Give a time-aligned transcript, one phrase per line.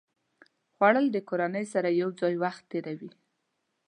[0.73, 3.11] خوړل د کورنۍ سره یو ځای وخت تېروي